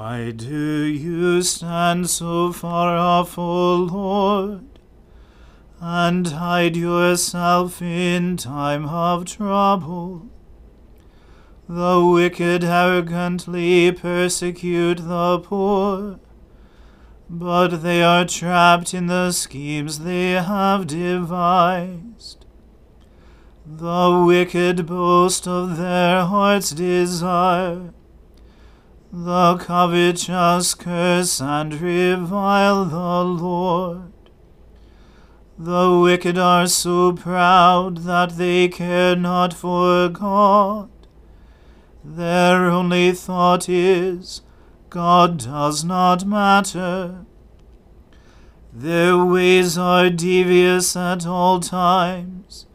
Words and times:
Why 0.00 0.30
do 0.30 0.84
you 0.86 1.42
stand 1.42 2.08
so 2.08 2.54
far 2.54 2.96
off, 2.96 3.36
O 3.36 3.74
Lord, 3.76 4.64
and 5.78 6.26
hide 6.26 6.74
yourself 6.74 7.82
in 7.82 8.38
time 8.38 8.86
of 8.86 9.26
trouble? 9.26 10.26
The 11.68 12.02
wicked 12.02 12.64
arrogantly 12.64 13.92
persecute 13.92 15.06
the 15.06 15.38
poor 15.40 16.18
but 17.28 17.82
they 17.82 18.02
are 18.02 18.24
trapped 18.24 18.94
in 18.94 19.06
the 19.06 19.32
schemes 19.32 19.98
they 19.98 20.30
have 20.30 20.86
devised. 20.86 22.46
The 23.66 24.24
wicked 24.26 24.86
boast 24.86 25.46
of 25.46 25.76
their 25.76 26.24
heart's 26.24 26.70
desire. 26.70 27.92
The 29.12 29.56
covetous 29.56 30.74
curse 30.74 31.40
and 31.40 31.80
revile 31.80 32.84
the 32.84 33.24
Lord. 33.24 34.12
The 35.58 35.98
wicked 36.00 36.38
are 36.38 36.68
so 36.68 37.14
proud 37.14 38.04
that 38.04 38.36
they 38.36 38.68
care 38.68 39.16
not 39.16 39.52
for 39.52 40.08
God. 40.10 40.90
Their 42.04 42.70
only 42.70 43.10
thought 43.10 43.68
is, 43.68 44.42
God 44.90 45.40
does 45.40 45.82
not 45.82 46.24
matter. 46.24 47.26
Their 48.72 49.24
ways 49.24 49.76
are 49.76 50.08
devious 50.08 50.94
at 50.94 51.26
all 51.26 51.58
times. 51.58 52.66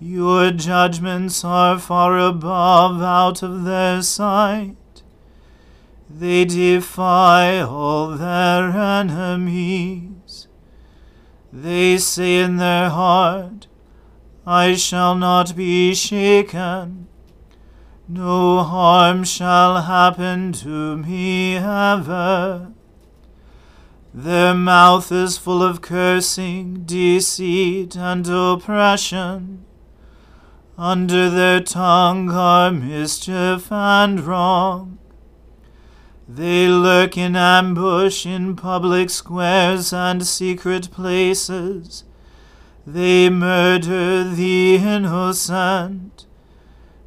Your 0.00 0.50
judgments 0.50 1.44
are 1.44 1.78
far 1.78 2.18
above 2.18 3.00
out 3.00 3.44
of 3.44 3.62
their 3.62 4.02
sight. 4.02 4.74
They 6.10 6.46
defy 6.46 7.60
all 7.60 8.16
their 8.16 8.70
enemies. 8.70 10.48
They 11.52 11.98
say 11.98 12.40
in 12.40 12.56
their 12.56 12.88
heart, 12.88 13.66
I 14.46 14.74
shall 14.74 15.14
not 15.14 15.54
be 15.54 15.94
shaken. 15.94 17.08
No 18.08 18.62
harm 18.62 19.22
shall 19.24 19.82
happen 19.82 20.52
to 20.52 20.96
me 20.96 21.56
ever. 21.56 22.72
Their 24.14 24.54
mouth 24.54 25.12
is 25.12 25.36
full 25.36 25.62
of 25.62 25.82
cursing, 25.82 26.84
deceit, 26.86 27.96
and 27.96 28.26
oppression. 28.26 29.66
Under 30.78 31.28
their 31.28 31.60
tongue 31.60 32.30
are 32.30 32.70
mischief 32.70 33.70
and 33.70 34.20
wrong. 34.20 34.98
They 36.30 36.68
lurk 36.68 37.16
in 37.16 37.36
ambush 37.36 38.26
in 38.26 38.54
public 38.54 39.08
squares 39.08 39.94
and 39.94 40.26
secret 40.26 40.90
places. 40.90 42.04
They 42.86 43.30
murder 43.30 44.24
the 44.24 44.76
innocent. 44.76 46.26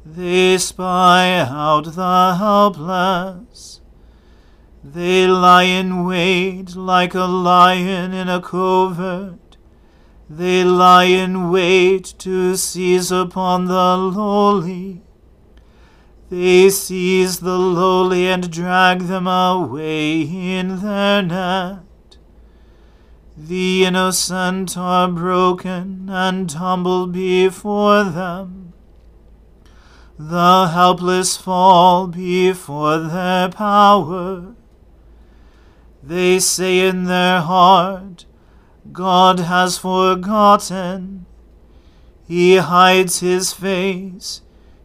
They 0.04 0.58
spy 0.58 1.38
out 1.38 1.94
the 1.94 2.34
helpless. 2.36 3.80
They 4.82 5.28
lie 5.28 5.62
in 5.62 6.04
wait 6.04 6.74
like 6.74 7.14
a 7.14 7.26
lion 7.26 8.12
in 8.12 8.28
a 8.28 8.40
covert. 8.40 9.56
They 10.28 10.64
lie 10.64 11.04
in 11.04 11.52
wait 11.52 12.14
to 12.18 12.56
seize 12.56 13.12
upon 13.12 13.66
the 13.66 13.96
lowly. 13.96 15.02
They 16.32 16.70
seize 16.70 17.40
the 17.40 17.58
lowly 17.58 18.26
and 18.26 18.50
drag 18.50 19.00
them 19.00 19.26
away 19.26 20.22
in 20.22 20.80
their 20.80 21.20
net. 21.20 22.16
The 23.36 23.84
innocent 23.84 24.78
are 24.78 25.08
broken 25.08 26.08
and 26.08 26.48
tumble 26.48 27.06
before 27.06 28.04
them. 28.04 28.72
The 30.18 30.68
helpless 30.68 31.36
fall 31.36 32.06
before 32.06 32.98
their 32.98 33.50
power. 33.50 34.54
They 36.02 36.38
say 36.38 36.88
in 36.88 37.04
their 37.04 37.42
heart, 37.42 38.24
God 38.90 39.38
has 39.38 39.76
forgotten. 39.76 41.26
He 42.26 42.56
hides 42.56 43.20
his 43.20 43.52
face, 43.52 44.40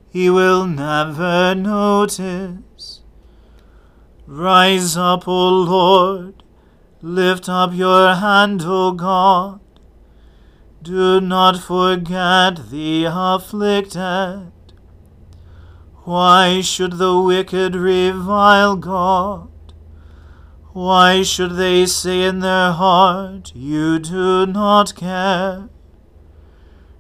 he 0.10 0.30
will 0.30 0.66
never 0.66 1.54
notice. 1.56 3.02
Rise 4.26 4.98
up, 4.98 5.28
O 5.28 5.50
Lord 5.50 6.44
Lift 7.02 7.48
up 7.48 7.76
your 7.76 8.16
hand, 8.16 8.64
O 8.66 8.92
God. 8.92 9.60
Do 10.82 11.22
not 11.22 11.60
forget 11.60 12.72
the 12.72 13.06
afflicted. 13.06 14.52
Why 16.06 16.62
should 16.62 16.94
the 16.94 17.22
wicked 17.22 17.76
revile 17.76 18.76
God? 18.78 19.50
Why 20.74 21.22
should 21.22 21.52
they 21.52 21.86
say 21.86 22.24
in 22.24 22.40
their 22.40 22.72
heart, 22.72 23.52
You 23.54 24.00
do 24.00 24.48
not 24.48 24.96
care? 24.96 25.70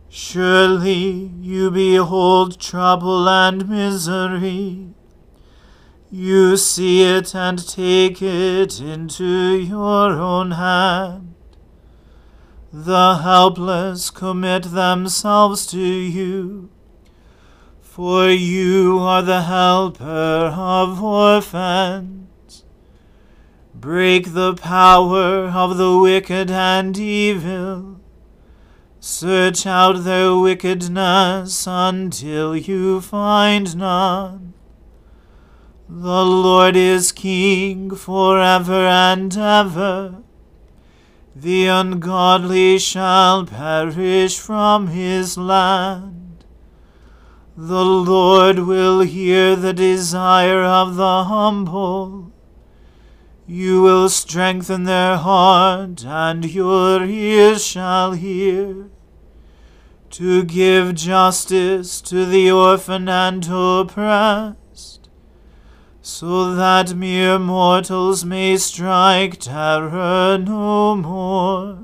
Surely 0.09 1.31
you 1.41 1.69
behold 1.71 2.59
trouble 2.59 3.27
and 3.27 3.69
misery 3.69 4.93
you 6.09 6.55
see 6.55 7.03
it 7.03 7.35
and 7.35 7.67
take 7.67 8.21
it 8.21 8.79
into 8.79 9.57
your 9.57 10.11
own 10.11 10.51
hand. 10.51 11.35
The 12.71 13.17
helpless 13.17 14.09
commit 14.09 14.63
themselves 14.63 15.65
to 15.67 15.79
you, 15.79 16.69
for 17.81 18.29
you 18.29 18.99
are 18.99 19.21
the 19.21 19.41
helper 19.41 20.53
of 20.55 21.03
orphans. 21.03 22.63
Break 23.73 24.33
the 24.33 24.55
power 24.55 25.49
of 25.49 25.77
the 25.77 25.97
wicked 25.97 26.49
and 26.49 26.97
evil. 26.97 27.99
Search 29.09 29.65
out 29.65 30.03
their 30.03 30.35
wickedness 30.35 31.65
until 31.65 32.57
you 32.57 32.99
find 32.99 33.77
none. 33.77 34.53
The 35.87 36.25
Lord 36.25 36.75
is 36.75 37.13
King 37.13 37.95
forever 37.95 38.85
and 38.85 39.35
ever. 39.37 40.23
The 41.33 41.67
ungodly 41.67 42.79
shall 42.79 43.45
perish 43.45 44.37
from 44.37 44.87
his 44.87 45.37
land. 45.37 46.43
The 47.55 47.85
Lord 47.85 48.59
will 48.59 48.99
hear 48.99 49.55
the 49.55 49.73
desire 49.73 50.63
of 50.63 50.97
the 50.97 51.23
humble. 51.23 52.33
You 53.47 53.81
will 53.81 54.09
strengthen 54.09 54.83
their 54.83 55.15
heart, 55.15 56.03
and 56.05 56.43
your 56.43 57.05
ears 57.05 57.65
shall 57.65 58.11
hear. 58.11 58.89
To 60.11 60.43
give 60.43 60.95
justice 60.95 62.01
to 62.01 62.25
the 62.25 62.49
orphan 62.49 63.07
and 63.07 63.47
oppressed 63.49 64.57
so 66.07 66.55
that 66.55 66.95
mere 66.95 67.37
mortals 67.37 68.23
may 68.23 68.55
strike 68.55 69.37
terror 69.39 70.37
no 70.37 70.95
more. 70.95 71.79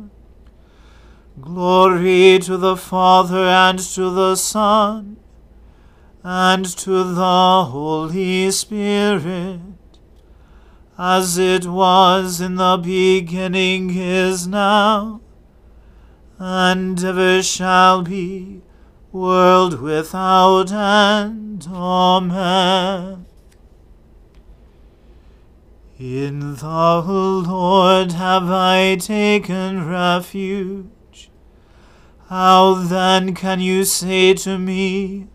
Glory 1.41 2.39
to 2.39 2.55
the 2.55 2.77
Father 2.77 3.45
and 3.45 3.77
to 3.77 4.09
the 4.09 4.37
Son 4.37 5.17
and 6.23 6.65
to 6.65 7.03
the 7.03 7.65
Holy 7.65 8.49
Spirit, 8.49 9.59
as 10.97 11.37
it 11.37 11.65
was 11.65 12.39
in 12.39 12.55
the 12.55 12.77
beginning 12.77 13.89
is 13.93 14.47
now, 14.47 15.19
and 16.39 17.03
ever 17.03 17.41
shall 17.43 18.01
be, 18.01 18.61
world 19.11 19.79
without 19.81 20.71
end. 20.71 21.67
Amen. 21.71 23.25
In 25.99 26.55
the 26.55 27.01
Lord 27.05 28.11
have 28.13 28.49
I 28.49 28.95
taken 28.95 29.87
refuge. 29.87 31.29
How 32.27 32.73
then 32.73 33.35
can 33.35 33.59
you 33.59 33.85
say 33.85 34.33
to 34.33 34.57
me, 34.57 35.27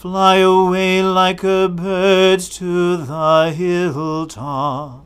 Fly 0.00 0.36
away 0.36 1.02
like 1.02 1.44
a 1.44 1.68
bird 1.68 2.40
to 2.40 2.96
the 2.96 3.52
hilltop? 3.54 4.99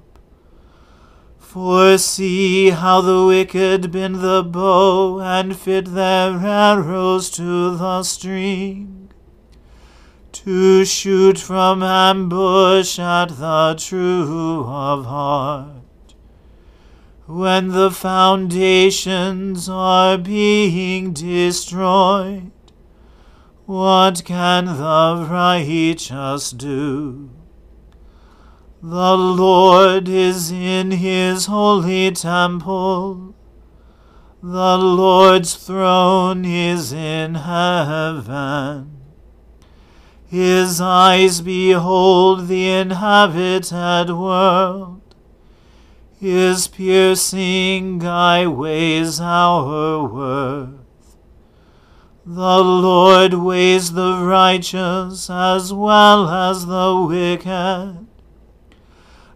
For 1.55 1.99
see 1.99 2.71
how 2.71 3.01
the 3.01 3.27
wicked 3.27 3.93
bend 3.93 4.17
the 4.17 4.43
bow 4.43 5.21
and 5.21 5.57
fit 5.57 5.85
their 5.95 6.33
arrows 6.33 7.31
to 7.31 7.77
the 7.77 8.03
string 8.03 9.09
to 10.33 10.85
shoot 10.85 11.39
from 11.39 11.81
ambush 11.81 12.99
at 12.99 13.39
the 13.39 13.77
true 13.79 14.65
of 14.65 15.05
heart. 15.05 16.17
When 17.27 17.69
the 17.69 17.93
foundations 17.93 19.69
are 19.69 20.19
being 20.19 21.13
destroyed, 21.13 22.51
what 23.65 24.25
can 24.25 24.65
the 24.65 25.29
righteous 25.31 26.51
do? 26.51 27.31
The 28.87 29.17
Lord 29.17 30.11
is 30.11 30.51
in 30.51 30.91
his 30.91 31.47
holy 31.47 32.11
temple. 32.11 33.35
The 34.43 34.77
Lord's 34.77 35.55
throne 35.55 36.45
is 36.45 36.93
in 36.93 37.35
heaven. 37.35 38.99
His 40.27 40.83
eyes 40.83 41.41
behold 41.41 42.47
the 42.47 42.69
inhabited 42.69 44.11
world. 44.11 45.01
His 46.21 46.69
piercing 46.69 48.05
eye 48.05 48.47
weighs 48.47 49.19
our 49.19 50.05
worth. 50.05 51.17
The 52.27 52.59
Lord 52.63 53.33
weighs 53.33 53.93
the 53.93 54.19
righteous 54.19 55.31
as 55.31 55.73
well 55.73 56.29
as 56.29 56.67
the 56.67 57.07
wicked. 57.09 58.04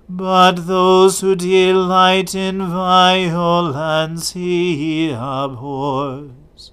But 0.09 0.67
those 0.67 1.21
who 1.21 1.35
delight 1.37 2.35
in 2.35 2.67
violence 2.67 4.33
he 4.33 5.11
abhors. 5.11 6.73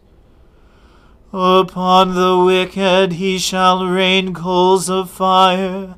Upon 1.33 2.15
the 2.15 2.37
wicked 2.37 3.13
he 3.13 3.37
shall 3.37 3.85
rain 3.85 4.33
coals 4.33 4.89
of 4.89 5.09
fire 5.09 5.95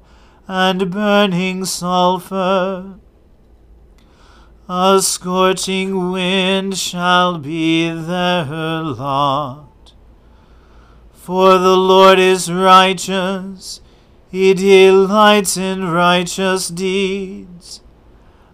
and 0.48 0.90
burning 0.90 1.66
sulphur. 1.66 2.96
A 4.68 5.00
scorching 5.02 6.12
wind 6.12 6.76
shall 6.78 7.38
be 7.38 7.90
their 7.90 8.82
lot. 8.82 9.94
For 11.14 11.60
the 11.60 11.78
Lord 11.78 12.18
is 12.18 12.52
righteous, 12.52 13.82
he 14.38 14.54
delights 14.54 15.58
in 15.58 15.90
righteous 15.90 16.68
deeds, 16.68 17.82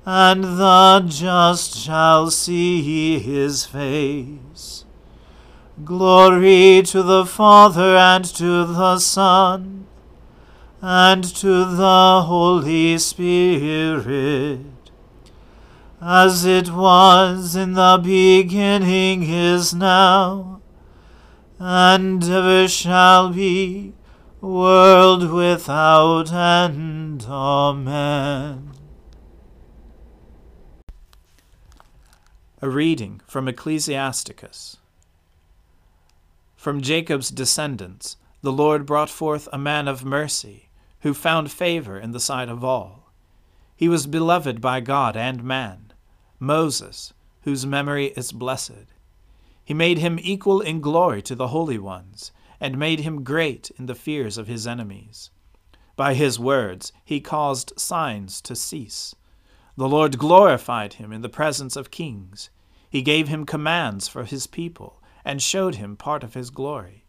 and 0.06 0.42
the 0.58 1.04
just 1.06 1.75
shall 1.78 2.32
see 2.32 3.20
his 3.20 3.66
face. 3.66 4.86
Glory 5.84 6.84
to 6.84 7.04
the 7.04 7.25
Father 7.25 7.98
and 7.98 8.24
to 8.24 8.63
the 8.66 8.98
Son 8.98 9.86
and 10.82 11.25
to 11.36 11.66
the 11.66 12.24
Holy 12.28 12.98
Spirit, 12.98 14.62
as 16.02 16.46
it 16.46 16.70
was 16.72 17.58
in 17.58 17.74
the 17.74 18.00
beginning 18.02 19.24
is 19.24 19.74
now, 19.74 20.62
and 21.60 22.24
ever 22.24 22.70
shall 22.70 23.34
be, 23.34 23.94
world 24.44 25.32
without 25.32 26.32
end. 26.34 27.26
Amen. 27.30 28.72
A 32.62 32.70
reading 32.70 33.22
from 33.26 33.48
Ecclesiasticus. 33.48 34.78
From 36.58 36.82
Jacob's 36.82 37.30
descendants, 37.30 38.18
the 38.42 38.52
Lord 38.52 38.86
brought 38.86 39.10
forth 39.10 39.48
a 39.54 39.58
man 39.58 39.88
of 39.88 40.04
mercy, 40.04 40.70
who 41.02 41.14
found 41.14 41.52
favor 41.52 41.98
in 41.98 42.12
the 42.12 42.20
sight 42.20 42.50
of 42.50 42.64
all. 42.64 43.12
He 43.76 43.88
was 43.88 44.08
beloved 44.08 44.60
by 44.60 44.82
God 44.82 45.16
and 45.16 45.44
man 45.44 45.94
Moses, 46.40 47.14
whose 47.44 47.66
memory 47.66 48.08
is 48.18 48.34
blessed. 48.34 48.92
He 49.64 49.74
made 49.74 50.00
him 50.00 50.20
equal 50.22 50.60
in 50.60 50.82
glory 50.82 51.22
to 51.22 51.36
the 51.36 51.48
holy 51.48 51.78
ones, 51.78 52.34
and 52.60 52.78
made 52.78 53.02
him 53.02 53.24
great 53.24 53.72
in 53.78 53.86
the 53.86 53.96
fears 53.96 54.38
of 54.38 54.48
his 54.48 54.68
enemies. 54.68 55.30
By 55.96 56.14
his 56.14 56.40
words 56.40 56.92
he 57.04 57.20
caused 57.20 57.74
signs 57.78 58.42
to 58.42 58.56
cease. 58.56 59.16
The 59.78 59.90
Lord 59.90 60.18
glorified 60.18 60.94
him 60.94 61.12
in 61.12 61.22
the 61.22 61.30
presence 61.30 61.76
of 61.76 61.92
kings. 61.92 62.50
He 62.90 63.02
gave 63.02 63.28
him 63.28 63.46
commands 63.46 64.08
for 64.08 64.24
his 64.24 64.48
people, 64.48 65.02
and 65.26 65.42
showed 65.42 65.76
him 65.76 65.96
part 65.96 66.24
of 66.24 66.34
his 66.34 66.50
glory. 66.50 67.06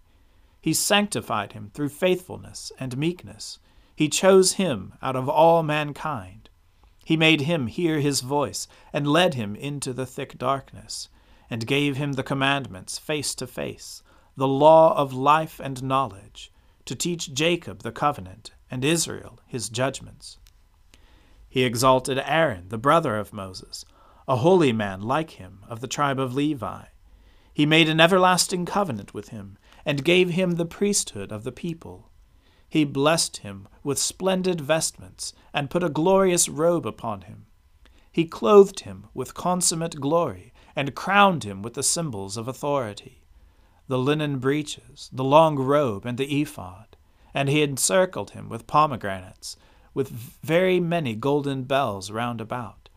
He 0.61 0.73
sanctified 0.73 1.53
him 1.53 1.71
through 1.75 1.91
faithfulness 1.91 2.73
and 2.79 2.97
meekness. 2.97 3.59
He 3.95 4.09
chose 4.09 4.55
him 4.55 4.95
out 5.03 5.17
of 5.17 5.29
all 5.29 5.63
mankind 5.63 6.45
he 7.05 7.17
made 7.19 7.43
him 7.43 7.67
hear 7.67 8.01
his 8.01 8.23
voice, 8.23 8.67
and 8.93 9.07
led 9.07 9.35
him 9.35 9.55
into 9.55 9.93
the 9.93 10.07
thick 10.07 10.39
darkness, 10.39 11.11
and 11.51 11.67
gave 11.67 11.99
him 11.99 12.15
the 12.15 12.23
commandments 12.23 12.99
face 12.99 13.35
to 13.35 13.47
face, 13.47 14.03
the 14.37 14.49
law 14.49 14.97
of 14.97 15.13
life 15.13 15.61
and 15.63 15.83
knowledge, 15.83 16.53
to 16.85 16.95
teach 16.95 17.33
Jacob 17.33 17.83
the 17.83 17.93
covenant, 17.93 18.53
and 18.71 18.85
Israel 18.85 19.39
his 19.47 19.69
judgments. 19.69 20.39
He 21.49 21.65
exalted 21.65 22.19
Aaron, 22.19 22.69
the 22.69 22.79
brother 22.79 23.17
of 23.17 23.33
Moses, 23.33 23.85
a 24.27 24.37
holy 24.37 24.73
man 24.73 25.03
like 25.03 25.33
him, 25.33 25.65
of 25.69 25.81
the 25.81 25.87
tribe 25.87 26.19
of 26.19 26.35
Levi. 26.35 26.85
He 27.53 27.67
made 27.67 27.89
an 27.89 28.01
everlasting 28.01 28.67
covenant 28.67 29.15
with 29.15 29.29
him, 29.29 29.59
and 29.85 30.05
gave 30.05 30.31
him 30.31 30.53
the 30.53 30.67
priesthood 30.67 31.31
of 31.31 31.45
the 31.45 31.53
people 31.53 32.11
he 32.75 32.85
blessed 32.85 33.37
him 33.37 33.69
with 33.85 34.01
splendid 34.01 34.61
vestments, 34.61 35.33
and 35.53 35.71
put 35.71 35.85
a 35.85 35.89
glorious 35.89 36.49
robe 36.49 36.85
upon 36.89 37.21
him. 37.21 37.47
He 38.11 38.25
clothed 38.25 38.81
him 38.81 39.07
with 39.15 39.35
consummate 39.35 40.01
glory, 40.01 40.53
and 40.75 40.93
crowned 40.93 41.45
him 41.45 41.63
with 41.63 41.75
the 41.75 41.85
symbols 41.85 42.37
of 42.37 42.49
authority 42.49 43.24
the 43.87 43.99
linen 43.99 44.39
breeches, 44.39 45.11
the 45.13 45.25
long 45.25 45.57
robe, 45.57 46.07
and 46.07 46.19
the 46.19 46.41
ephod. 46.41 46.97
And 47.35 47.49
he 47.49 47.63
encircled 47.63 48.31
him 48.31 48.49
with 48.49 48.67
pomegranates, 48.67 49.57
with 49.93 50.09
very 50.09 50.81
many 50.81 51.15
golden 51.15 51.65
bells 51.65 52.11
round 52.11 52.41
about, 52.41 52.89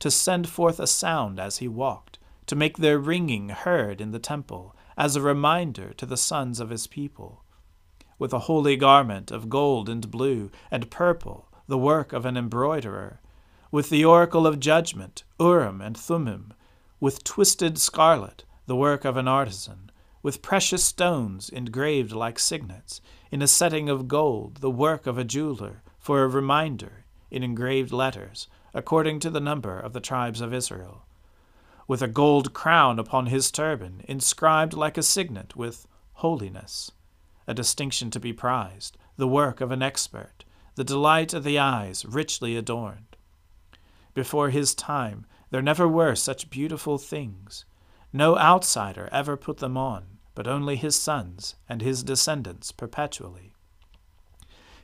to 0.00 0.10
send 0.10 0.48
forth 0.48 0.78
a 0.78 0.86
sound 0.86 1.38
as 1.38 1.58
he 1.58 1.68
walked, 1.68 2.18
to 2.46 2.56
make 2.56 2.76
their 2.76 2.98
ringing 2.98 3.48
heard 3.48 4.00
in 4.00 4.10
the 4.10 4.18
temple, 4.18 4.74
as 4.96 5.16
a 5.16 5.22
reminder 5.22 5.92
to 5.94 6.06
the 6.06 6.16
sons 6.16 6.60
of 6.60 6.70
his 6.70 6.86
people. 6.86 7.42
With 8.18 8.32
a 8.32 8.40
holy 8.40 8.76
garment 8.76 9.30
of 9.30 9.48
gold 9.48 9.88
and 9.88 10.10
blue 10.10 10.50
and 10.70 10.90
purple, 10.90 11.48
the 11.66 11.78
work 11.78 12.12
of 12.12 12.26
an 12.26 12.36
embroiderer, 12.36 13.20
with 13.70 13.90
the 13.90 14.04
oracle 14.04 14.46
of 14.46 14.60
judgment, 14.60 15.24
Urim 15.40 15.80
and 15.80 15.96
Thummim, 15.96 16.52
with 17.00 17.24
twisted 17.24 17.78
scarlet, 17.78 18.44
the 18.66 18.76
work 18.76 19.04
of 19.04 19.16
an 19.16 19.26
artisan, 19.26 19.90
with 20.24 20.40
precious 20.40 20.82
stones 20.82 21.50
engraved 21.50 22.10
like 22.10 22.38
signets, 22.38 23.02
in 23.30 23.42
a 23.42 23.46
setting 23.46 23.90
of 23.90 24.08
gold, 24.08 24.56
the 24.62 24.70
work 24.70 25.06
of 25.06 25.18
a 25.18 25.22
jeweler, 25.22 25.82
for 25.98 26.22
a 26.22 26.28
reminder, 26.28 27.04
in 27.30 27.42
engraved 27.42 27.92
letters, 27.92 28.48
according 28.72 29.20
to 29.20 29.28
the 29.28 29.38
number 29.38 29.78
of 29.78 29.92
the 29.92 30.00
tribes 30.00 30.40
of 30.40 30.54
Israel, 30.54 31.04
with 31.86 32.00
a 32.00 32.08
gold 32.08 32.54
crown 32.54 32.98
upon 32.98 33.26
his 33.26 33.50
turban, 33.50 34.00
inscribed 34.08 34.72
like 34.72 34.96
a 34.96 35.02
signet 35.02 35.54
with 35.56 35.86
holiness 36.14 36.90
a 37.46 37.52
distinction 37.52 38.10
to 38.10 38.18
be 38.18 38.32
prized, 38.32 38.96
the 39.18 39.28
work 39.28 39.60
of 39.60 39.70
an 39.70 39.82
expert, 39.82 40.46
the 40.76 40.84
delight 40.84 41.34
of 41.34 41.44
the 41.44 41.58
eyes, 41.58 42.06
richly 42.06 42.56
adorned. 42.56 43.14
Before 44.14 44.48
his 44.48 44.74
time, 44.74 45.26
there 45.50 45.60
never 45.60 45.86
were 45.86 46.14
such 46.14 46.48
beautiful 46.48 46.96
things. 46.96 47.66
No 48.10 48.38
outsider 48.38 49.10
ever 49.12 49.36
put 49.36 49.58
them 49.58 49.76
on, 49.76 50.13
but 50.34 50.46
only 50.46 50.76
his 50.76 50.96
sons 50.96 51.54
and 51.68 51.82
his 51.82 52.02
descendants 52.02 52.72
perpetually. 52.72 53.52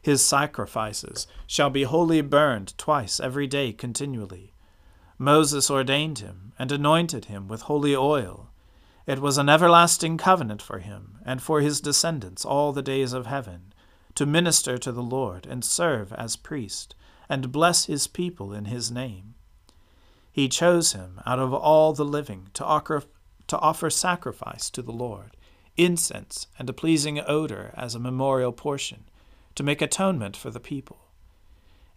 His 0.02 0.24
sacrifices 0.24 1.26
shall 1.46 1.70
be 1.70 1.82
wholly 1.82 2.20
burned 2.20 2.76
twice 2.78 3.20
every 3.20 3.46
day 3.46 3.72
continually. 3.72 4.54
Moses 5.18 5.70
ordained 5.70 6.20
him, 6.20 6.52
and 6.58 6.72
anointed 6.72 7.26
him 7.26 7.48
with 7.48 7.62
holy 7.62 7.94
oil, 7.94 8.50
it 9.06 9.18
was 9.18 9.38
an 9.38 9.48
everlasting 9.48 10.18
covenant 10.18 10.62
for 10.62 10.78
him 10.78 11.18
and 11.24 11.42
for 11.42 11.60
his 11.60 11.80
descendants 11.80 12.44
all 12.44 12.72
the 12.72 12.80
days 12.80 13.12
of 13.12 13.26
heaven, 13.26 13.72
to 14.14 14.24
minister 14.24 14.78
to 14.78 14.92
the 14.92 15.02
Lord 15.02 15.46
and 15.46 15.64
serve 15.64 16.12
as 16.12 16.36
priest, 16.36 16.94
and 17.28 17.50
bless 17.50 17.86
his 17.86 18.06
people 18.06 18.52
in 18.52 18.66
his 18.66 18.90
name. 18.90 19.34
He 20.30 20.48
chose 20.48 20.92
him 20.92 21.20
out 21.26 21.38
of 21.38 21.52
all 21.52 21.92
the 21.92 22.04
living 22.04 22.50
to 22.54 22.64
offer, 22.64 23.90
sacrifice 23.90 24.70
to 24.70 24.80
the 24.80 24.92
Lord, 24.92 25.36
incense 25.84 26.46
and 26.58 26.68
a 26.68 26.72
pleasing 26.72 27.20
odor 27.26 27.72
as 27.76 27.94
a 27.94 28.00
memorial 28.00 28.52
portion, 28.52 29.04
to 29.54 29.62
make 29.62 29.82
atonement 29.82 30.36
for 30.36 30.50
the 30.50 30.60
people. 30.60 30.98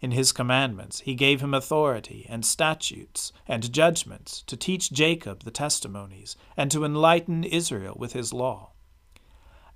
In 0.00 0.10
his 0.10 0.32
commandments 0.32 1.00
he 1.00 1.14
gave 1.14 1.40
him 1.40 1.54
authority 1.54 2.26
and 2.28 2.44
statutes 2.44 3.32
and 3.48 3.72
judgments 3.72 4.42
to 4.46 4.56
teach 4.56 4.92
Jacob 4.92 5.44
the 5.44 5.50
testimonies 5.50 6.36
and 6.56 6.70
to 6.70 6.84
enlighten 6.84 7.42
Israel 7.44 7.96
with 7.98 8.12
his 8.12 8.32
law. 8.32 8.72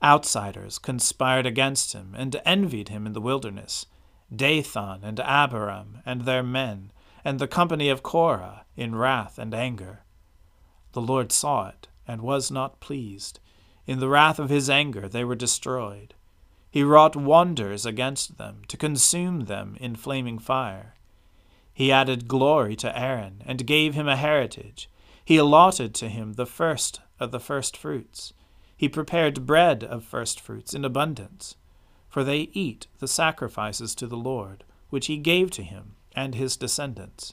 Outsiders 0.02 0.78
conspired 0.78 1.46
against 1.46 1.92
him 1.92 2.14
and 2.16 2.40
envied 2.44 2.88
him 2.88 3.06
in 3.06 3.14
the 3.14 3.20
wilderness 3.20 3.86
Dathan 4.34 5.00
and 5.02 5.18
Abiram 5.20 6.02
and 6.04 6.22
their 6.22 6.42
men, 6.42 6.92
and 7.24 7.38
the 7.38 7.48
company 7.48 7.88
of 7.88 8.02
Korah 8.02 8.64
in 8.76 8.94
wrath 8.94 9.38
and 9.38 9.54
anger. 9.54 10.04
The 10.92 11.00
Lord 11.00 11.32
saw 11.32 11.68
it 11.68 11.88
and 12.06 12.20
was 12.22 12.50
not 12.50 12.80
pleased. 12.80 13.40
In 13.88 14.00
the 14.00 14.09
wrath 14.11 14.38
of 14.38 14.50
his 14.50 14.68
anger 14.68 15.09
they 15.09 15.25
were 15.25 15.35
destroyed. 15.35 16.12
He 16.71 16.83
wrought 16.83 17.16
wonders 17.16 17.87
against 17.87 18.37
them, 18.37 18.61
to 18.68 18.76
consume 18.76 19.47
them 19.47 19.78
in 19.80 19.97
flaming 19.97 20.38
fire. 20.38 20.95
He 21.73 21.90
added 21.90 22.28
glory 22.28 22.76
to 22.76 22.97
Aaron, 22.97 23.42
and 23.47 23.66
gave 23.66 23.95
him 23.95 24.07
a 24.07 24.16
heritage. 24.16 24.90
He 25.25 25.38
allotted 25.38 25.95
to 25.95 26.11
him 26.11 26.35
the 26.35 26.45
first 26.45 27.00
of 27.18 27.30
the 27.30 27.40
first 27.40 27.78
fruits. 27.78 28.35
He 28.76 28.90
prepared 28.90 29.47
bread 29.47 29.83
of 29.83 30.04
first 30.04 30.38
fruits 30.38 30.75
in 30.75 30.85
abundance. 30.85 31.57
For 32.11 32.23
they 32.23 32.50
eat 32.52 32.88
the 32.99 33.09
sacrifices 33.09 33.95
to 33.95 34.07
the 34.07 34.18
Lord, 34.18 34.64
which 34.90 35.07
he 35.07 35.16
gave 35.16 35.50
to 35.52 35.62
him 35.62 35.97
and 36.14 36.35
his 36.35 36.59
descendants. 36.59 37.33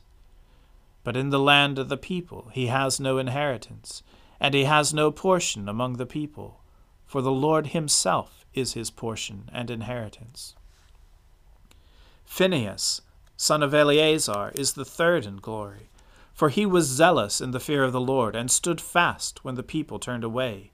But 1.04 1.18
in 1.18 1.32
the 1.32 1.40
land 1.40 1.78
of 1.78 1.90
the 1.90 1.98
people 1.98 2.50
he 2.54 2.68
has 2.68 2.98
no 2.98 3.18
inheritance, 3.18 4.04
and 4.40 4.54
he 4.54 4.66
has 4.66 4.94
no 4.94 5.12
portion 5.12 5.70
among 5.70 5.94
the 5.94 6.06
people, 6.06 6.62
for 7.06 7.22
the 7.22 7.32
Lord 7.32 7.68
himself 7.68 8.46
is 8.54 8.74
his 8.74 8.90
portion 8.90 9.50
and 9.54 9.70
inheritance. 9.70 10.56
Phinehas, 12.26 13.02
son 13.38 13.62
of 13.62 13.74
Eleazar, 13.74 14.52
is 14.56 14.74
the 14.74 14.86
third 14.86 15.26
in 15.26 15.38
glory, 15.38 15.90
for 16.34 16.50
he 16.50 16.66
was 16.66 16.88
zealous 16.88 17.40
in 17.40 17.52
the 17.52 17.60
fear 17.60 17.84
of 17.84 17.94
the 17.94 18.02
Lord, 18.02 18.36
and 18.36 18.52
stood 18.52 18.82
fast 18.82 19.44
when 19.46 19.56
the 19.56 19.64
people 19.64 20.00
turned 20.00 20.24
away. 20.24 20.72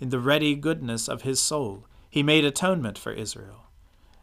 In 0.00 0.08
the 0.10 0.18
ready 0.18 0.54
goodness 0.54 1.08
of 1.08 1.22
his 1.22 1.40
soul, 1.40 1.86
he 2.10 2.22
made 2.22 2.44
atonement 2.44 2.98
for 2.98 3.12
Israel. 3.12 3.66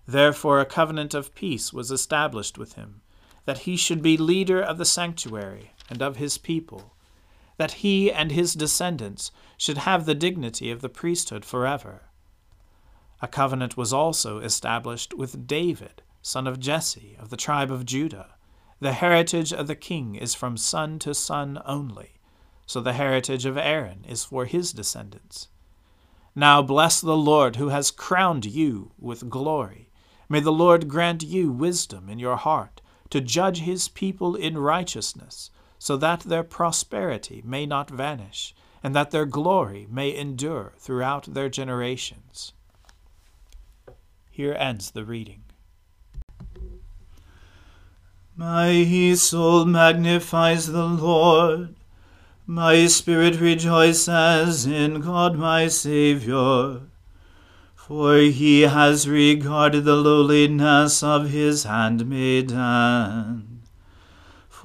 Therefore 0.08 0.60
a 0.60 0.66
covenant 0.66 1.14
of 1.14 1.36
peace 1.36 1.72
was 1.72 1.92
established 1.92 2.58
with 2.58 2.74
him, 2.74 3.02
that 3.46 3.60
he 3.60 3.78
should 3.78 4.02
be 4.02 4.18
leader 4.18 4.62
of 4.62 4.78
the 4.78 4.86
sanctuary 4.86 5.72
and 5.90 6.02
of 6.02 6.18
his 6.18 6.38
people, 6.38 6.95
that 7.58 7.84
he 7.84 8.12
and 8.12 8.32
his 8.32 8.54
descendants 8.54 9.32
should 9.58 9.80
have 9.80 10.06
the 10.06 10.16
dignity 10.16 10.72
of 10.72 10.82
the 10.82 10.90
priesthood 10.90 11.46
forever 11.46 12.10
a 13.22 13.28
covenant 13.28 13.76
was 13.76 13.94
also 13.94 14.40
established 14.40 15.14
with 15.14 15.48
David, 15.48 16.04
son 16.22 16.46
of 16.46 16.60
Jesse, 16.60 17.16
of 17.20 17.30
the 17.30 17.38
tribe 17.38 17.72
of 17.72 17.86
Judah. 17.86 18.36
The 18.80 18.94
heritage 18.94 19.54
of 19.54 19.68
the 19.68 19.76
king 19.76 20.16
is 20.16 20.36
from 20.36 20.58
son 20.58 21.00
to 21.00 21.14
son 21.14 21.62
only, 21.66 22.20
so 22.66 22.82
the 22.82 22.94
heritage 22.94 23.46
of 23.46 23.58
Aaron 23.58 24.06
is 24.08 24.26
for 24.26 24.46
his 24.46 24.74
descendants. 24.74 25.48
Now 26.36 26.62
bless 26.62 27.00
the 27.00 27.18
Lord 27.18 27.56
who 27.56 27.70
has 27.70 27.90
crowned 27.90 28.46
you 28.46 28.92
with 29.00 29.30
glory. 29.30 29.90
May 30.28 30.42
the 30.42 30.52
Lord 30.52 30.88
grant 30.90 31.24
you 31.24 31.52
wisdom 31.52 32.10
in 32.10 32.20
your 32.20 32.36
heart 32.36 32.82
to 33.12 33.22
judge 33.22 33.60
his 33.62 33.88
people 33.88 34.36
in 34.36 34.58
righteousness, 34.58 35.52
so 35.86 35.96
that 35.96 36.22
their 36.22 36.42
prosperity 36.42 37.44
may 37.46 37.64
not 37.64 37.92
vanish, 37.92 38.56
and 38.82 38.96
that 38.96 39.12
their 39.12 39.28
glory 39.28 39.86
may 39.88 40.16
endure 40.16 40.74
throughout 40.80 41.32
their 41.32 41.48
generations. 41.48 42.54
Here 44.32 44.56
ends 44.58 44.90
the 44.90 45.06
reading. 45.06 45.44
My 48.36 49.14
soul 49.14 49.66
magnifies 49.66 50.66
the 50.66 50.88
Lord. 50.88 51.76
My 52.48 52.88
spirit 52.88 53.40
rejoices 53.40 54.66
in 54.66 55.02
God 55.02 55.38
my 55.38 55.68
Saviour. 55.68 56.82
For 57.76 58.18
he 58.18 58.62
has 58.62 59.08
regarded 59.08 59.86
the 59.86 59.96
lowliness 59.96 61.04
of 61.04 61.30
his 61.30 61.66
handmaiden. 61.66 63.55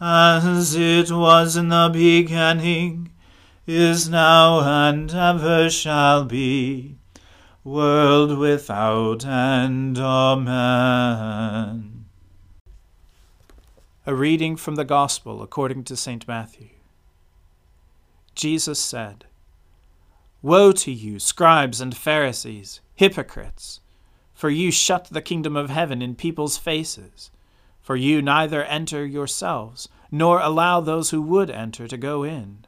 as 0.00 0.74
it 0.74 1.10
was 1.10 1.56
in 1.56 1.68
the 1.68 1.90
beginning, 1.92 3.10
is 3.66 4.08
now, 4.08 4.60
and 4.60 5.12
ever 5.12 5.68
shall 5.68 6.24
be, 6.24 6.96
world 7.64 8.38
without 8.38 9.24
end. 9.24 9.98
Amen. 9.98 11.26
A 14.06 14.14
reading 14.14 14.56
from 14.56 14.76
the 14.76 14.84
Gospel 14.84 15.42
according 15.42 15.84
to 15.84 15.96
St. 15.96 16.26
Matthew. 16.26 16.70
Jesus 18.34 18.78
said, 18.78 19.26
Woe 20.40 20.70
to 20.72 20.92
you, 20.92 21.18
scribes 21.18 21.80
and 21.80 21.96
Pharisees, 21.96 22.80
hypocrites! 22.94 23.80
For 24.32 24.48
you 24.48 24.70
shut 24.70 25.08
the 25.10 25.20
kingdom 25.20 25.56
of 25.56 25.68
heaven 25.68 26.00
in 26.00 26.14
people's 26.14 26.56
faces. 26.56 27.32
For 27.82 27.96
you 27.96 28.22
neither 28.22 28.62
enter 28.62 29.04
yourselves, 29.04 29.88
nor 30.10 30.40
allow 30.40 30.80
those 30.80 31.10
who 31.10 31.20
would 31.22 31.50
enter 31.50 31.86
to 31.86 31.96
go 31.96 32.22
in. 32.22 32.66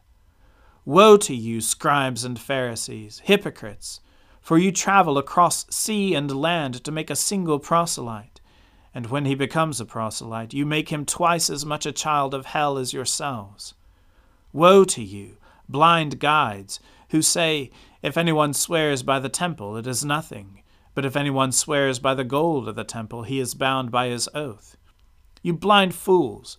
Woe 0.85 1.17
to 1.19 1.35
you, 1.35 1.61
scribes 1.61 2.25
and 2.25 2.39
Pharisees, 2.39 3.21
hypocrites! 3.25 4.01
For 4.41 4.59
you 4.59 4.73
travel 4.73 5.19
across 5.19 5.67
sea 5.71 6.15
and 6.15 6.31
land 6.35 6.83
to 6.85 6.91
make 6.91 7.11
a 7.11 7.17
single 7.17 7.59
proselyte. 7.59 8.41
And 8.95 9.07
when 9.07 9.27
he 9.27 9.35
becomes 9.35 9.81
a 9.81 9.85
proselyte, 9.85 10.55
you 10.55 10.67
make 10.67 10.89
him 10.89 11.05
twice 11.05 11.51
as 11.51 11.65
much 11.67 11.87
a 11.87 11.93
child 11.93 12.35
of 12.35 12.47
hell 12.47 12.79
as 12.79 12.93
yourselves. 12.93 13.75
Woe 14.53 14.85
to 14.85 15.03
you, 15.03 15.37
blind 15.69 16.19
guides, 16.19 16.81
who 17.11 17.23
say, 17.23 17.71
If 18.03 18.17
anyone 18.17 18.55
swears 18.55 19.03
by 19.03 19.21
the 19.21 19.29
temple, 19.29 19.77
it 19.77 19.87
is 19.87 20.05
nothing, 20.05 20.63
but 20.95 21.05
if 21.05 21.17
anyone 21.17 21.53
swears 21.53 21.99
by 21.99 22.15
the 22.15 22.25
gold 22.25 22.67
of 22.67 22.75
the 22.75 22.85
temple, 22.85 23.23
he 23.23 23.39
is 23.39 23.55
bound 23.55 23.91
by 23.91 24.09
his 24.09 24.29
oath. 24.35 24.77
You 25.43 25.53
blind 25.53 25.95
fools, 25.95 26.59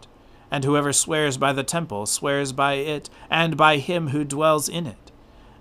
And 0.51 0.65
whoever 0.65 0.91
swears 0.91 1.37
by 1.37 1.53
the 1.53 1.63
temple 1.63 2.05
swears 2.05 2.51
by 2.51 2.73
it, 2.73 3.09
and 3.29 3.55
by 3.55 3.77
him 3.77 4.09
who 4.09 4.25
dwells 4.25 4.67
in 4.67 4.85
it. 4.85 5.11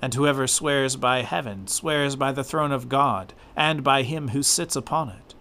And 0.03 0.12
whoever 0.12 0.46
swears 0.46 0.96
by 0.96 1.22
heaven 1.22 1.68
swears 1.68 2.16
by 2.16 2.33
the 2.33 2.44
throne 2.44 2.72
of 2.72 2.88
God, 2.88 3.33
and 3.55 3.85
by 3.85 4.03
him 4.03 4.29
who 4.29 4.42
sits 4.42 4.74
upon 4.74 5.11
it. 5.11 5.35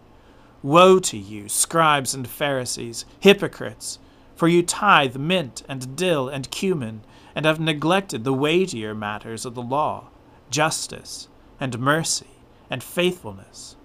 Woe 0.62 1.00
to 1.00 1.18
you, 1.18 1.50
scribes 1.50 2.14
and 2.14 2.28
Pharisees, 2.28 3.06
hypocrites! 3.20 3.98
For 4.36 4.48
you 4.48 4.62
tithe 4.62 5.16
mint 5.16 5.64
and 5.68 5.96
dill 5.96 6.30
and 6.30 6.52
cumin, 6.52 7.02
and 7.34 7.46
have 7.46 7.60
neglected 7.60 8.24
the 8.24 8.34
weightier 8.34 8.94
matters 8.94 9.46
of 9.46 9.56
the 9.56 9.62
law, 9.62 10.10
justice, 10.50 11.28
and 11.60 11.80
mercy, 11.80 12.28
and 12.70 12.84
faithfulness. 12.84 13.78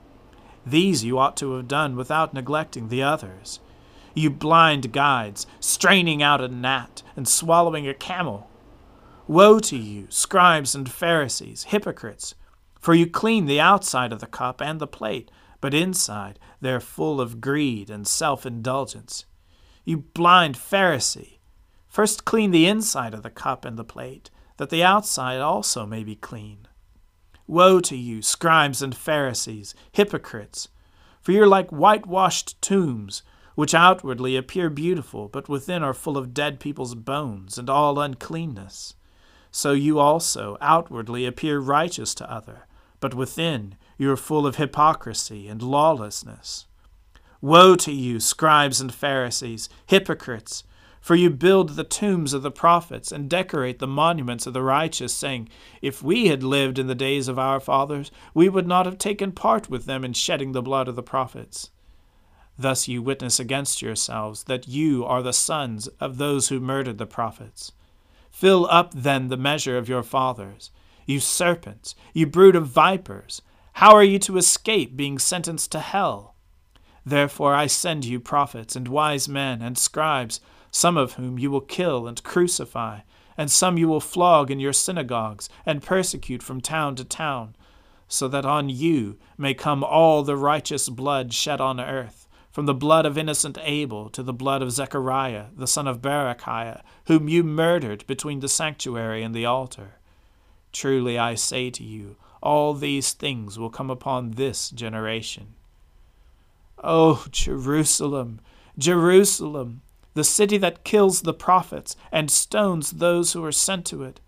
These 0.66 1.04
you 1.04 1.18
ought 1.18 1.36
to 1.38 1.52
have 1.54 1.68
done 1.68 1.96
without 1.96 2.34
neglecting 2.34 2.88
the 2.88 3.02
others. 3.02 3.60
You 4.14 4.30
blind 4.30 4.92
guides, 4.92 5.46
straining 5.60 6.22
out 6.22 6.40
a 6.40 6.48
gnat 6.48 7.02
and 7.16 7.28
swallowing 7.28 7.86
a 7.88 7.94
camel. 7.94 8.48
Woe 9.26 9.58
to 9.60 9.76
you, 9.76 10.06
scribes 10.08 10.74
and 10.74 10.90
Pharisees, 10.90 11.64
hypocrites! 11.64 12.34
For 12.80 12.94
you 12.94 13.06
clean 13.06 13.46
the 13.46 13.60
outside 13.60 14.12
of 14.12 14.20
the 14.20 14.26
cup 14.26 14.60
and 14.60 14.80
the 14.80 14.86
plate 14.86 15.30
but 15.64 15.72
inside 15.72 16.38
they're 16.60 16.78
full 16.78 17.22
of 17.22 17.40
greed 17.40 17.88
and 17.88 18.06
self 18.06 18.44
indulgence. 18.44 19.24
You 19.82 19.96
blind 20.12 20.56
Pharisee! 20.56 21.38
First 21.88 22.26
clean 22.26 22.50
the 22.50 22.66
inside 22.66 23.14
of 23.14 23.22
the 23.22 23.30
cup 23.30 23.64
and 23.64 23.78
the 23.78 23.82
plate, 23.82 24.28
that 24.58 24.68
the 24.68 24.84
outside 24.84 25.40
also 25.40 25.86
may 25.86 26.04
be 26.04 26.16
clean. 26.16 26.68
Woe 27.46 27.80
to 27.80 27.96
you, 27.96 28.20
scribes 28.20 28.82
and 28.82 28.94
Pharisees, 28.94 29.74
hypocrites! 29.90 30.68
For 31.22 31.32
you're 31.32 31.46
like 31.46 31.70
whitewashed 31.70 32.60
tombs, 32.60 33.22
which 33.54 33.74
outwardly 33.74 34.36
appear 34.36 34.68
beautiful, 34.70 35.28
but 35.28 35.48
within 35.48 35.82
are 35.82 35.94
full 35.94 36.18
of 36.18 36.34
dead 36.34 36.60
people's 36.60 36.94
bones 36.94 37.56
and 37.58 37.70
all 37.70 37.98
uncleanness. 37.98 38.94
So 39.50 39.72
you 39.72 39.98
also 39.98 40.56
outwardly 40.60 41.26
appear 41.26 41.60
righteous 41.60 42.14
to 42.16 42.30
other, 42.30 42.66
but 43.00 43.14
within 43.14 43.76
you 43.96 44.10
are 44.10 44.16
full 44.16 44.46
of 44.46 44.56
hypocrisy 44.56 45.48
and 45.48 45.62
lawlessness. 45.62 46.66
Woe 47.40 47.76
to 47.76 47.92
you, 47.92 48.20
scribes 48.20 48.80
and 48.80 48.92
Pharisees, 48.92 49.68
hypocrites! 49.86 50.64
For 51.00 51.14
you 51.14 51.28
build 51.28 51.76
the 51.76 51.84
tombs 51.84 52.32
of 52.32 52.40
the 52.42 52.50
prophets 52.50 53.12
and 53.12 53.28
decorate 53.28 53.78
the 53.78 53.86
monuments 53.86 54.46
of 54.46 54.54
the 54.54 54.62
righteous, 54.62 55.12
saying, 55.12 55.50
If 55.82 56.02
we 56.02 56.28
had 56.28 56.42
lived 56.42 56.78
in 56.78 56.86
the 56.86 56.94
days 56.94 57.28
of 57.28 57.38
our 57.38 57.60
fathers, 57.60 58.10
we 58.32 58.48
would 58.48 58.66
not 58.66 58.86
have 58.86 58.96
taken 58.96 59.30
part 59.30 59.68
with 59.68 59.84
them 59.84 60.02
in 60.02 60.14
shedding 60.14 60.52
the 60.52 60.62
blood 60.62 60.88
of 60.88 60.96
the 60.96 61.02
prophets. 61.02 61.68
Thus 62.58 62.86
you 62.86 63.02
witness 63.02 63.40
against 63.40 63.82
yourselves 63.82 64.44
that 64.44 64.68
you 64.68 65.04
are 65.04 65.22
the 65.22 65.32
sons 65.32 65.88
of 66.00 66.18
those 66.18 66.48
who 66.48 66.60
murdered 66.60 66.98
the 66.98 67.06
prophets. 67.06 67.72
Fill 68.30 68.66
up 68.70 68.92
then 68.94 69.28
the 69.28 69.36
measure 69.36 69.76
of 69.76 69.88
your 69.88 70.02
fathers. 70.02 70.70
You 71.06 71.20
serpents, 71.20 71.94
you 72.12 72.26
brood 72.26 72.56
of 72.56 72.68
vipers, 72.68 73.42
how 73.74 73.94
are 73.94 74.04
you 74.04 74.20
to 74.20 74.36
escape 74.36 74.96
being 74.96 75.18
sentenced 75.18 75.72
to 75.72 75.80
hell? 75.80 76.36
Therefore 77.04 77.54
I 77.54 77.66
send 77.66 78.04
you 78.04 78.20
prophets 78.20 78.76
and 78.76 78.88
wise 78.88 79.28
men 79.28 79.60
and 79.60 79.76
scribes, 79.76 80.40
some 80.70 80.96
of 80.96 81.14
whom 81.14 81.38
you 81.38 81.50
will 81.50 81.60
kill 81.60 82.06
and 82.06 82.22
crucify, 82.22 83.00
and 83.36 83.50
some 83.50 83.76
you 83.76 83.88
will 83.88 84.00
flog 84.00 84.50
in 84.50 84.60
your 84.60 84.72
synagogues 84.72 85.48
and 85.66 85.82
persecute 85.82 86.42
from 86.42 86.60
town 86.60 86.94
to 86.96 87.04
town, 87.04 87.56
so 88.06 88.28
that 88.28 88.46
on 88.46 88.68
you 88.68 89.18
may 89.36 89.54
come 89.54 89.82
all 89.82 90.22
the 90.22 90.36
righteous 90.36 90.88
blood 90.88 91.32
shed 91.32 91.60
on 91.60 91.80
earth, 91.80 92.23
from 92.54 92.66
the 92.66 92.72
blood 92.72 93.04
of 93.04 93.18
innocent 93.18 93.58
Abel 93.64 94.08
to 94.08 94.22
the 94.22 94.32
blood 94.32 94.62
of 94.62 94.70
Zechariah 94.70 95.46
the 95.56 95.66
son 95.66 95.88
of 95.88 96.00
Berechiah, 96.00 96.82
whom 97.06 97.28
you 97.28 97.42
murdered 97.42 98.06
between 98.06 98.38
the 98.38 98.48
sanctuary 98.48 99.24
and 99.24 99.34
the 99.34 99.44
altar. 99.44 99.96
Truly 100.72 101.18
I 101.18 101.34
say 101.34 101.70
to 101.70 101.82
you, 101.82 102.14
all 102.40 102.72
these 102.72 103.12
things 103.12 103.58
will 103.58 103.70
come 103.70 103.90
upon 103.90 104.32
this 104.32 104.70
generation. 104.70 105.54
O 106.78 107.26
Jerusalem, 107.32 108.38
Jerusalem, 108.78 109.82
the 110.14 110.22
city 110.22 110.56
that 110.58 110.84
kills 110.84 111.22
the 111.22 111.34
prophets 111.34 111.96
and 112.12 112.30
stones 112.30 112.92
those 112.92 113.32
who 113.32 113.44
are 113.44 113.50
sent 113.50 113.84
to 113.86 114.04
it. 114.04 114.20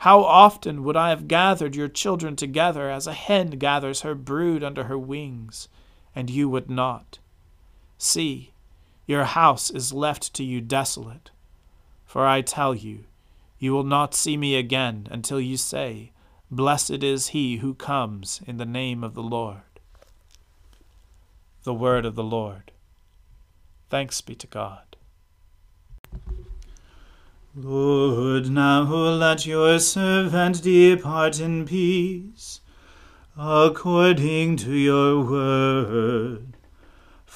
How 0.00 0.22
often 0.22 0.84
would 0.84 0.98
I 0.98 1.08
have 1.08 1.26
gathered 1.26 1.74
your 1.74 1.88
children 1.88 2.36
together 2.36 2.90
as 2.90 3.06
a 3.06 3.14
hen 3.14 3.52
gathers 3.52 4.02
her 4.02 4.14
brood 4.14 4.62
under 4.62 4.84
her 4.84 4.98
wings, 4.98 5.68
and 6.14 6.28
you 6.28 6.50
would 6.50 6.68
not. 6.68 7.18
See, 8.04 8.50
your 9.06 9.22
house 9.22 9.70
is 9.70 9.92
left 9.92 10.34
to 10.34 10.42
you 10.42 10.60
desolate. 10.60 11.30
For 12.04 12.26
I 12.26 12.40
tell 12.40 12.74
you, 12.74 13.04
you 13.60 13.72
will 13.72 13.84
not 13.84 14.12
see 14.12 14.36
me 14.36 14.56
again 14.56 15.06
until 15.08 15.40
you 15.40 15.56
say, 15.56 16.10
Blessed 16.50 17.04
is 17.04 17.28
he 17.28 17.58
who 17.58 17.74
comes 17.74 18.40
in 18.44 18.56
the 18.56 18.66
name 18.66 19.04
of 19.04 19.14
the 19.14 19.22
Lord. 19.22 19.78
The 21.62 21.72
word 21.72 22.04
of 22.04 22.16
the 22.16 22.24
Lord. 22.24 22.72
Thanks 23.88 24.20
be 24.20 24.34
to 24.34 24.48
God. 24.48 24.96
Lord, 27.54 28.50
now 28.50 28.82
let 28.82 29.46
your 29.46 29.78
servant 29.78 30.60
depart 30.64 31.38
in 31.38 31.66
peace, 31.66 32.62
according 33.38 34.56
to 34.56 34.74
your 34.74 35.24
word. 35.24 36.51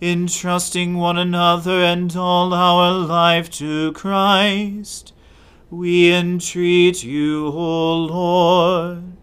entrusting 0.00 0.96
one 0.96 1.18
another 1.18 1.82
and 1.82 2.14
all 2.16 2.54
our 2.54 2.92
life 2.92 3.50
to 3.50 3.92
Christ. 3.92 5.12
We 5.70 6.12
entreat 6.12 7.02
you, 7.02 7.48
O 7.48 7.94
Lord. 7.96 9.16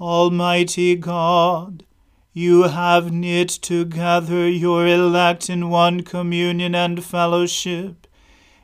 Almighty 0.00 0.96
God, 0.96 1.84
you 2.32 2.64
have 2.64 3.12
knit 3.12 3.48
together 3.48 4.46
your 4.48 4.86
elect 4.86 5.48
in 5.48 5.70
one 5.70 6.02
communion 6.02 6.74
and 6.74 7.02
fellowship, 7.02 8.06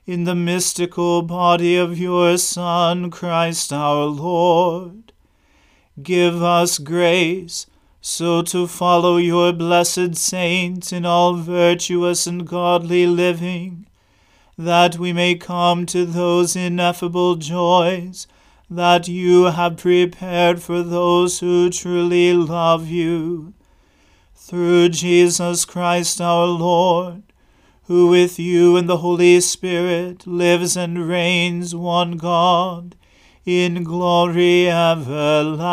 in 0.05 0.25
the 0.25 0.35
mystical 0.35 1.23
body 1.23 1.77
of 1.77 1.99
your 1.99 2.37
Son, 2.37 3.11
Christ 3.11 3.73
our 3.73 4.05
Lord. 4.05 5.13
Give 6.03 6.43
us 6.43 6.79
grace 6.79 7.67
so 8.05 8.43
to 8.43 8.67
follow 8.67 9.17
your 9.17 9.53
blessed 9.53 10.17
saints 10.17 10.93
in 10.93 11.07
all 11.07 11.35
virtuous 11.35 12.27
and 12.27 12.45
godly 12.45 13.07
living, 13.07 13.87
that 14.59 14.99
we 14.99 15.13
may 15.13 15.37
come 15.37 15.87
to 15.87 16.05
those 16.05 16.57
ineffable 16.57 17.37
joys 17.37 18.27
that 18.69 19.07
you 19.07 19.45
have 19.45 19.77
prepared 19.77 20.61
for 20.61 20.83
those 20.83 21.39
who 21.39 21.71
truly 21.71 22.35
love 22.35 22.89
you 22.89 23.55
through 24.35 24.89
Jesus 24.89 25.65
Christ 25.65 26.21
our 26.21 26.47
Lord, 26.47 27.23
who 27.85 28.09
with 28.09 28.37
you 28.37 28.77
and 28.77 28.89
the 28.89 28.97
Holy 28.97 29.41
Spirit 29.41 30.27
lives 30.27 30.77
and 30.77 31.09
reigns 31.09 31.73
one 31.73 32.17
God, 32.17 32.97
in 33.45 33.85
glory 33.85 34.69
everlasting. 34.69 35.73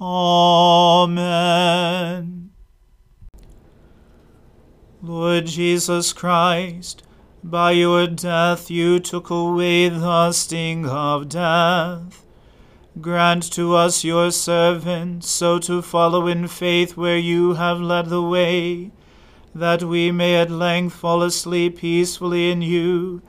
Amen. 0.00 1.44
Lord 5.00 5.46
Jesus 5.46 6.12
Christ, 6.12 7.02
by 7.42 7.72
your 7.72 8.06
death 8.06 8.70
you 8.70 8.98
took 8.98 9.30
away 9.30 9.88
the 9.88 10.32
sting 10.32 10.86
of 10.86 11.28
death. 11.28 12.24
Grant 13.00 13.52
to 13.52 13.74
us, 13.74 14.02
your 14.02 14.30
servants, 14.30 15.28
so 15.28 15.58
to 15.58 15.82
follow 15.82 16.26
in 16.26 16.48
faith 16.48 16.96
where 16.96 17.18
you 17.18 17.54
have 17.54 17.80
led 17.80 18.06
the 18.06 18.22
way, 18.22 18.92
that 19.54 19.82
we 19.82 20.10
may 20.10 20.36
at 20.36 20.50
length 20.50 20.94
fall 20.94 21.22
asleep 21.22 21.78
peacefully 21.78 22.50
in 22.50 22.62
you, 22.62 23.20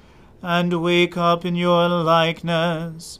and 0.42 0.82
wake 0.82 1.18
up 1.18 1.46
in 1.46 1.56
your 1.56 1.90
likeness. 1.90 3.20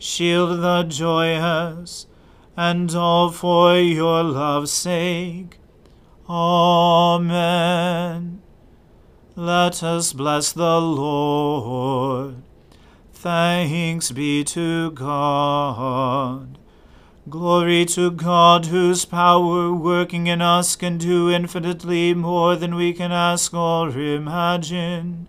Shield 0.00 0.62
the 0.62 0.82
joyous. 0.84 2.06
And 2.56 2.92
all 2.94 3.30
for 3.30 3.76
your 3.76 4.22
love's 4.22 4.72
sake. 4.72 5.58
Amen. 6.28 7.60
Let 9.36 9.82
us 9.82 10.12
bless 10.14 10.52
the 10.52 10.80
Lord. 10.80 12.36
Thanks 13.12 14.10
be 14.10 14.42
to 14.44 14.90
God. 14.92 16.58
Glory 17.28 17.84
to 17.84 18.10
God, 18.10 18.66
whose 18.66 19.04
power 19.04 19.72
working 19.74 20.26
in 20.26 20.40
us 20.40 20.76
can 20.76 20.96
do 20.96 21.30
infinitely 21.30 22.14
more 22.14 22.56
than 22.56 22.74
we 22.74 22.94
can 22.94 23.12
ask 23.12 23.52
or 23.52 23.90
imagine. 23.90 25.28